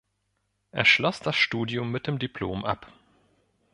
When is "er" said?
0.71-0.83